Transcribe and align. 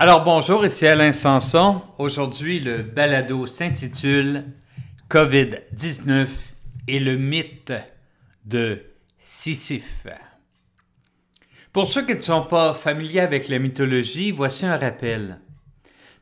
Alors 0.00 0.22
bonjour, 0.22 0.64
ici 0.64 0.86
Alain 0.86 1.10
Sanson. 1.10 1.82
Aujourd'hui, 1.98 2.60
le 2.60 2.82
balado 2.82 3.48
s'intitule 3.48 4.44
COVID-19 5.10 6.28
et 6.86 7.00
le 7.00 7.16
mythe 7.16 7.72
de 8.44 8.80
Sisyphe. 9.18 10.06
Pour 11.72 11.88
ceux 11.88 12.06
qui 12.06 12.14
ne 12.14 12.20
sont 12.20 12.44
pas 12.44 12.74
familiers 12.74 13.18
avec 13.18 13.48
la 13.48 13.58
mythologie, 13.58 14.30
voici 14.30 14.66
un 14.66 14.76
rappel. 14.76 15.40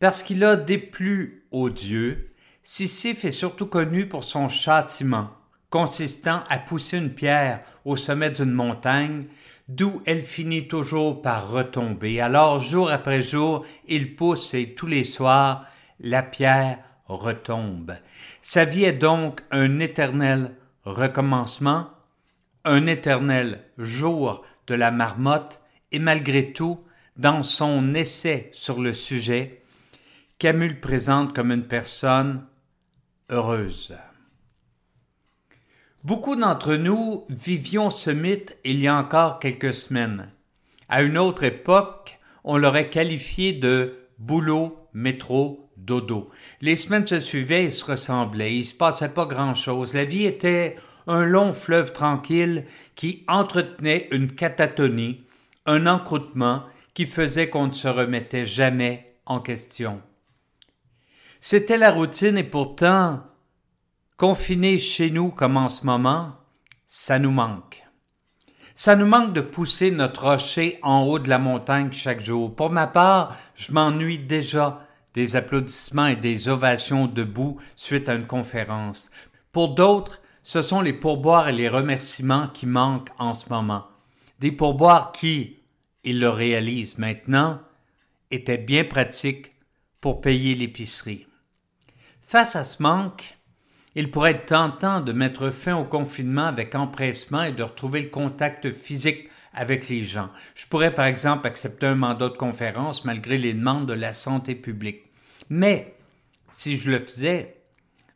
Parce 0.00 0.24
qu'il 0.24 0.42
a 0.42 0.56
déplu 0.56 1.44
aux 1.52 1.70
dieux, 1.70 2.32
Sisyphe 2.64 3.24
est 3.24 3.30
surtout 3.30 3.66
connu 3.66 4.08
pour 4.08 4.24
son 4.24 4.48
châtiment, 4.48 5.30
consistant 5.70 6.42
à 6.48 6.58
pousser 6.58 6.98
une 6.98 7.14
pierre 7.14 7.60
au 7.84 7.94
sommet 7.94 8.30
d'une 8.30 8.50
montagne 8.50 9.26
d'où 9.70 10.02
elle 10.04 10.20
finit 10.20 10.66
toujours 10.66 11.22
par 11.22 11.50
retomber. 11.50 12.20
Alors, 12.20 12.58
jour 12.58 12.90
après 12.90 13.22
jour, 13.22 13.64
il 13.86 14.16
pousse 14.16 14.52
et 14.54 14.74
tous 14.74 14.88
les 14.88 15.04
soirs, 15.04 15.64
la 16.00 16.22
pierre 16.22 16.78
retombe. 17.06 17.94
Sa 18.40 18.64
vie 18.64 18.84
est 18.84 18.92
donc 18.92 19.42
un 19.50 19.78
éternel 19.78 20.56
recommencement, 20.84 21.88
un 22.64 22.86
éternel 22.86 23.62
jour 23.78 24.44
de 24.66 24.74
la 24.74 24.90
marmotte, 24.90 25.60
et 25.92 25.98
malgré 25.98 26.52
tout, 26.52 26.80
dans 27.16 27.42
son 27.42 27.94
essai 27.94 28.50
sur 28.52 28.80
le 28.80 28.92
sujet, 28.92 29.62
Camus 30.38 30.68
le 30.68 30.80
présente 30.80 31.34
comme 31.34 31.52
une 31.52 31.66
personne 31.66 32.44
heureuse. 33.28 33.94
Beaucoup 36.02 36.34
d'entre 36.34 36.76
nous 36.76 37.26
vivions 37.28 37.90
ce 37.90 38.10
mythe 38.10 38.56
il 38.64 38.80
y 38.80 38.88
a 38.88 38.96
encore 38.96 39.38
quelques 39.38 39.74
semaines. 39.74 40.30
À 40.88 41.02
une 41.02 41.18
autre 41.18 41.44
époque, 41.44 42.18
on 42.42 42.56
l'aurait 42.56 42.88
qualifié 42.88 43.52
de 43.52 43.98
boulot, 44.18 44.78
métro, 44.94 45.68
dodo. 45.76 46.30
Les 46.62 46.76
semaines 46.76 47.06
se 47.06 47.18
suivaient 47.18 47.64
et 47.64 47.70
se 47.70 47.84
ressemblaient. 47.84 48.56
Il 48.56 48.64
se 48.64 48.74
passait 48.74 49.10
pas 49.10 49.26
grand 49.26 49.52
chose. 49.52 49.92
La 49.92 50.06
vie 50.06 50.24
était 50.24 50.76
un 51.06 51.26
long 51.26 51.52
fleuve 51.52 51.92
tranquille 51.92 52.64
qui 52.94 53.22
entretenait 53.28 54.08
une 54.10 54.32
catatonie, 54.32 55.26
un 55.66 55.86
encroûtement 55.86 56.62
qui 56.94 57.04
faisait 57.04 57.50
qu'on 57.50 57.66
ne 57.66 57.72
se 57.72 57.88
remettait 57.88 58.46
jamais 58.46 59.16
en 59.26 59.40
question. 59.40 60.00
C'était 61.40 61.78
la 61.78 61.90
routine 61.90 62.38
et 62.38 62.44
pourtant 62.44 63.22
Confinés 64.20 64.78
chez 64.78 65.10
nous 65.10 65.30
comme 65.30 65.56
en 65.56 65.70
ce 65.70 65.86
moment, 65.86 66.34
ça 66.86 67.18
nous 67.18 67.30
manque. 67.30 67.82
Ça 68.74 68.94
nous 68.94 69.06
manque 69.06 69.32
de 69.32 69.40
pousser 69.40 69.90
notre 69.90 70.24
rocher 70.24 70.78
en 70.82 71.04
haut 71.04 71.18
de 71.18 71.30
la 71.30 71.38
montagne 71.38 71.90
chaque 71.90 72.20
jour. 72.20 72.54
Pour 72.54 72.68
ma 72.68 72.86
part, 72.86 73.34
je 73.54 73.72
m'ennuie 73.72 74.18
déjà 74.18 74.86
des 75.14 75.36
applaudissements 75.36 76.08
et 76.08 76.16
des 76.16 76.50
ovations 76.50 77.06
debout 77.06 77.58
suite 77.74 78.10
à 78.10 78.14
une 78.14 78.26
conférence. 78.26 79.10
Pour 79.52 79.74
d'autres, 79.74 80.20
ce 80.42 80.60
sont 80.60 80.82
les 80.82 80.92
pourboires 80.92 81.48
et 81.48 81.54
les 81.54 81.70
remerciements 81.70 82.48
qui 82.48 82.66
manquent 82.66 83.12
en 83.18 83.32
ce 83.32 83.48
moment. 83.48 83.86
Des 84.38 84.52
pourboires 84.52 85.12
qui, 85.12 85.60
ils 86.04 86.20
le 86.20 86.28
réalisent 86.28 86.98
maintenant, 86.98 87.58
étaient 88.30 88.58
bien 88.58 88.84
pratiques 88.84 89.54
pour 90.02 90.20
payer 90.20 90.54
l'épicerie. 90.54 91.26
Face 92.20 92.54
à 92.54 92.64
ce 92.64 92.82
manque, 92.82 93.39
il 93.94 94.10
pourrait 94.10 94.32
être 94.32 94.46
tentant 94.46 95.00
de 95.00 95.12
mettre 95.12 95.50
fin 95.50 95.76
au 95.76 95.84
confinement 95.84 96.46
avec 96.46 96.74
empressement 96.74 97.42
et 97.42 97.52
de 97.52 97.62
retrouver 97.62 98.02
le 98.02 98.08
contact 98.08 98.70
physique 98.70 99.28
avec 99.52 99.88
les 99.88 100.04
gens. 100.04 100.30
Je 100.54 100.66
pourrais 100.66 100.94
par 100.94 101.06
exemple 101.06 101.46
accepter 101.46 101.86
un 101.86 101.96
mandat 101.96 102.28
de 102.28 102.36
conférence 102.36 103.04
malgré 103.04 103.36
les 103.36 103.54
demandes 103.54 103.86
de 103.86 103.94
la 103.94 104.12
santé 104.12 104.54
publique. 104.54 105.02
Mais 105.48 105.94
si 106.50 106.76
je 106.76 106.90
le 106.90 106.98
faisais, 106.98 107.56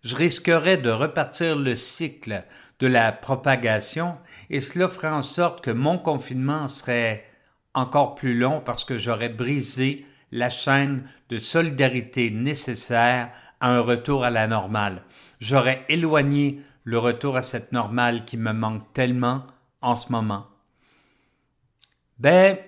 je 0.05 0.15
risquerais 0.15 0.77
de 0.77 0.91
repartir 0.91 1.57
le 1.57 1.75
cycle 1.75 2.45
de 2.79 2.87
la 2.87 3.11
propagation 3.11 4.17
et 4.51 4.61
cela 4.61 4.89
ferait 4.89 5.09
en 5.09 5.23
sorte 5.23 5.65
que 5.65 5.71
mon 5.71 5.99
confinement 5.99 6.69
serait 6.69 7.25
encore 7.73 8.15
plus 8.15 8.39
long 8.39 8.61
parce 8.61 8.85
que 8.85 8.99
j'aurais 8.99 9.29
brisé 9.29 10.07
la 10.31 10.51
chaîne 10.51 11.09
de 11.29 11.39
solidarité 11.39 12.31
nécessaire 12.31 13.31
à 13.61 13.71
un 13.71 13.81
retour 13.81 14.25
à 14.25 14.31
la 14.31 14.47
normale. 14.47 15.03
J'aurais 15.41 15.85
éloigné 15.89 16.61
le 16.85 16.99
retour 16.99 17.37
à 17.37 17.43
cette 17.43 17.73
normale 17.73 18.25
qui 18.25 18.37
me 18.37 18.53
manque 18.53 18.93
tellement 18.93 19.47
en 19.81 19.97
ce 19.97 20.13
moment. 20.13 20.47
Ben, 22.19 22.59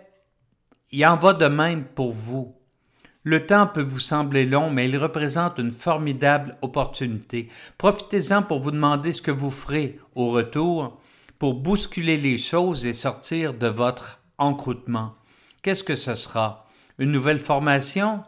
il 0.90 1.06
en 1.06 1.16
va 1.16 1.32
de 1.32 1.46
même 1.46 1.84
pour 1.84 2.12
vous. 2.12 2.56
Le 3.22 3.44
temps 3.44 3.66
peut 3.66 3.82
vous 3.82 3.98
sembler 3.98 4.46
long, 4.46 4.70
mais 4.70 4.88
il 4.88 4.96
représente 4.96 5.58
une 5.58 5.72
formidable 5.72 6.54
opportunité. 6.62 7.48
Profitez-en 7.76 8.42
pour 8.42 8.60
vous 8.60 8.70
demander 8.70 9.12
ce 9.12 9.20
que 9.20 9.32
vous 9.32 9.50
ferez 9.50 9.98
au 10.14 10.30
retour 10.30 11.00
pour 11.38 11.54
bousculer 11.54 12.16
les 12.16 12.38
choses 12.38 12.86
et 12.86 12.92
sortir 12.92 13.54
de 13.54 13.66
votre 13.66 14.20
encroûtement. 14.38 15.14
Qu'est-ce 15.62 15.84
que 15.84 15.96
ce 15.96 16.14
sera? 16.14 16.66
Une 16.98 17.10
nouvelle 17.10 17.40
formation? 17.40 18.22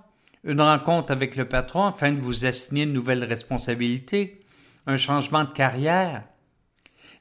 Une 0.49 0.63
rencontre 0.63 1.13
avec 1.13 1.37
le 1.37 1.47
patron 1.47 1.85
afin 1.85 2.11
de 2.11 2.21
vous 2.21 2.47
assigner 2.47 2.85
une 2.85 2.95
nouvelle 2.95 3.23
responsabilité, 3.23 4.41
un 4.87 4.97
changement 4.97 5.45
de 5.45 5.51
carrière. 5.51 6.25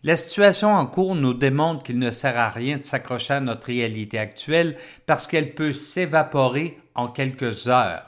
La 0.01 0.15
situation 0.15 0.73
en 0.73 0.85
cours 0.85 1.15
nous 1.15 1.33
démontre 1.33 1.83
qu'il 1.83 1.99
ne 1.99 2.11
sert 2.11 2.39
à 2.39 2.49
rien 2.49 2.77
de 2.77 2.83
s'accrocher 2.83 3.33
à 3.33 3.39
notre 3.41 3.67
réalité 3.67 4.17
actuelle 4.17 4.77
parce 5.05 5.27
qu'elle 5.27 5.53
peut 5.53 5.73
s'évaporer 5.73 6.79
en 6.95 7.09
quelques 7.09 7.67
heures. 7.67 8.05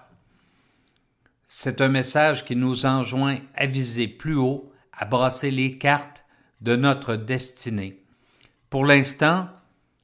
C'est 1.45 1.81
un 1.81 1.89
message 1.89 2.45
qui 2.45 2.55
nous 2.55 2.85
enjoint 2.85 3.39
à 3.55 3.65
viser 3.65 4.07
plus 4.07 4.35
haut, 4.35 4.71
à 4.93 5.05
brasser 5.05 5.51
les 5.51 5.77
cartes 5.77 6.23
de 6.61 6.75
notre 6.75 7.15
destinée. 7.15 8.03
Pour 8.69 8.85
l'instant, 8.85 9.49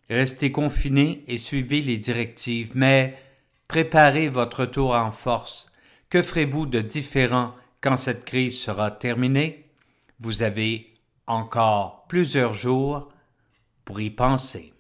restez 0.10 0.52
confinés 0.52 1.24
et 1.28 1.38
suivez 1.38 1.82
les 1.82 2.00
directives, 2.00 2.72
mais 2.76 3.16
Préparez 3.68 4.30
votre 4.30 4.62
retour 4.62 4.94
en 4.96 5.12
force. 5.12 5.72
Que 6.10 6.22
ferez-vous 6.22 6.66
de 6.66 6.82
différent 6.82 7.54
quand 7.82 7.98
cette 7.98 8.26
crise 8.26 8.60
sera 8.60 8.92
terminée? 8.92 9.70
Vous 10.20 10.44
avez 10.44 10.94
encore 11.28 12.06
plusieurs 12.08 12.54
jours 12.54 13.10
pour 13.84 14.00
y 14.00 14.10
penser. 14.10 14.75